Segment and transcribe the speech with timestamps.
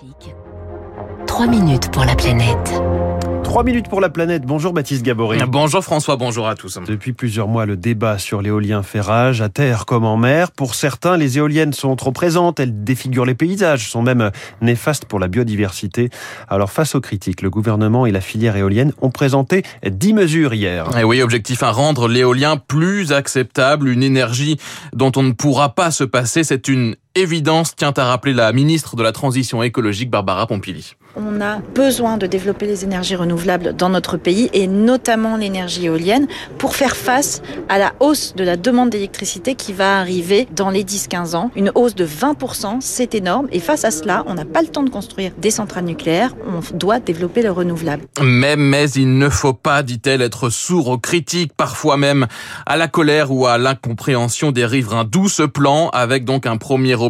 [0.00, 0.34] Classique.
[1.26, 2.82] 3 minutes pour la planète.
[3.44, 4.42] 3 minutes pour la planète.
[4.42, 5.38] Bonjour Baptiste Gabory.
[5.48, 6.78] Bonjour François, bonjour à tous.
[6.86, 10.52] Depuis plusieurs mois, le débat sur l'éolien fait rage, à terre comme en mer.
[10.52, 14.30] Pour certains, les éoliennes sont trop présentes, elles défigurent les paysages, sont même
[14.62, 16.10] néfastes pour la biodiversité.
[16.48, 20.96] Alors face aux critiques, le gouvernement et la filière éolienne ont présenté 10 mesures hier.
[20.96, 24.58] Et oui, objectif à rendre l'éolien plus acceptable, une énergie
[24.94, 26.44] dont on ne pourra pas se passer.
[26.44, 30.94] C'est une évidence, tient à rappeler la ministre de la Transition écologique, Barbara Pompili.
[31.16, 36.28] On a besoin de développer les énergies renouvelables dans notre pays et notamment l'énergie éolienne
[36.56, 40.84] pour faire face à la hausse de la demande d'électricité qui va arriver dans les
[40.84, 41.50] 10-15 ans.
[41.56, 44.84] Une hausse de 20%, c'est énorme et face à cela, on n'a pas le temps
[44.84, 48.04] de construire des centrales nucléaires, on doit développer le renouvelable.
[48.22, 52.28] Mais, mais il ne faut pas, dit-elle, être sourd aux critiques, parfois même
[52.66, 55.04] à la colère ou à l'incompréhension des riverains.
[55.04, 57.09] D'où ce plan avec donc un premier objectif,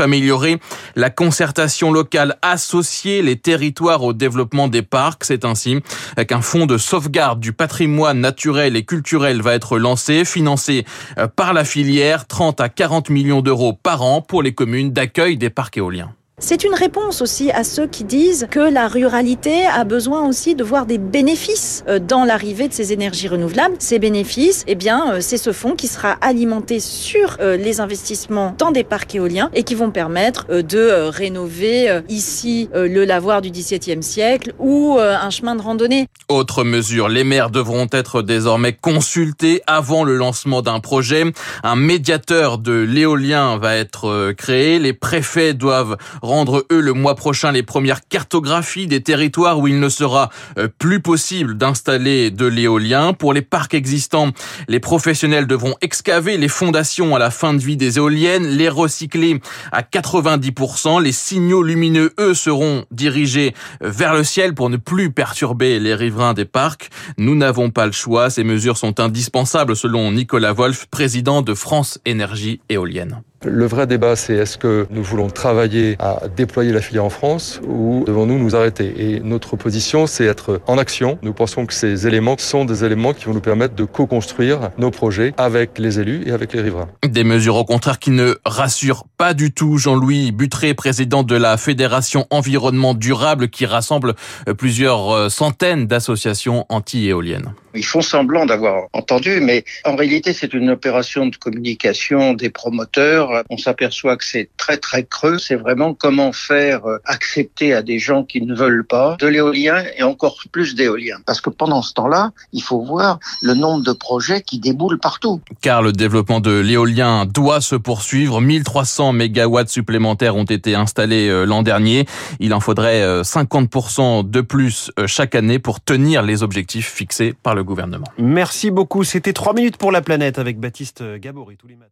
[0.00, 0.58] améliorer
[0.96, 5.24] la concertation locale, associer les territoires au développement des parcs.
[5.24, 5.80] C'est ainsi
[6.28, 10.84] qu'un fonds de sauvegarde du patrimoine naturel et culturel va être lancé, financé
[11.18, 15.36] euh, par la filière, 30 à 40 millions d'euros par an pour les communes d'accueil
[15.36, 16.12] des parcs éoliens.
[16.42, 20.64] C'est une réponse aussi à ceux qui disent que la ruralité a besoin aussi de
[20.64, 23.74] voir des bénéfices euh, dans l'arrivée de ces énergies renouvelables.
[23.78, 28.54] Ces bénéfices, eh bien, euh, c'est ce fonds qui sera alimenté sur euh, les investissements
[28.56, 34.02] dans des parcs éoliens et qui vont permettre de rénover ici le lavoir du XVIIe
[34.02, 36.06] siècle ou un chemin de randonnée.
[36.28, 41.24] Autre mesure, les maires devront être désormais consultés avant le lancement d'un projet.
[41.62, 44.78] Un médiateur de l'éolien va être créé.
[44.78, 45.96] Les préfets doivent
[46.30, 50.68] rendre eux le mois prochain les premières cartographies des territoires où il ne sera euh,
[50.78, 53.12] plus possible d'installer de l'éolien.
[53.14, 54.30] Pour les parcs existants,
[54.68, 59.40] les professionnels devront excaver les fondations à la fin de vie des éoliennes, les recycler
[59.72, 61.02] à 90%.
[61.02, 66.34] Les signaux lumineux, eux, seront dirigés vers le ciel pour ne plus perturber les riverains
[66.34, 66.90] des parcs.
[67.18, 68.30] Nous n'avons pas le choix.
[68.30, 73.22] Ces mesures sont indispensables selon Nicolas Wolf, président de France Énergie Éolienne.
[73.42, 77.58] Le vrai débat, c'est est-ce que nous voulons travailler à déployer la filière en France
[77.66, 78.92] ou devons-nous nous arrêter?
[78.98, 81.18] Et notre position, c'est être en action.
[81.22, 84.90] Nous pensons que ces éléments sont des éléments qui vont nous permettre de co-construire nos
[84.90, 86.90] projets avec les élus et avec les riverains.
[87.02, 89.78] Des mesures au contraire qui ne rassurent pas du tout.
[89.78, 94.16] Jean-Louis Butré, président de la Fédération Environnement Durable qui rassemble
[94.58, 97.54] plusieurs euh, centaines d'associations anti-éoliennes.
[97.74, 103.29] Ils font semblant d'avoir entendu, mais en réalité, c'est une opération de communication des promoteurs.
[103.48, 105.38] On s'aperçoit que c'est très très creux.
[105.38, 109.84] C'est vraiment comment faire euh, accepter à des gens qui ne veulent pas de l'éolien
[109.96, 111.16] et encore plus d'éolien.
[111.26, 115.40] Parce que pendant ce temps-là, il faut voir le nombre de projets qui déboulent partout.
[115.60, 118.40] Car le développement de l'éolien doit se poursuivre.
[118.40, 122.06] 1300 mégawatts supplémentaires ont été installés euh, l'an dernier.
[122.38, 127.54] Il en faudrait 50% euh, de plus chaque année pour tenir les objectifs fixés par
[127.54, 128.06] le gouvernement.
[128.18, 129.04] Merci beaucoup.
[129.04, 131.90] C'était 3 minutes pour la planète avec Baptiste Gabory tous les matins.